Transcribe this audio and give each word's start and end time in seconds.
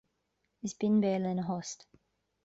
Is 0.67 0.73
binn 0.79 1.01
béal 1.03 1.29
ina 1.31 1.45
thost 1.49 1.79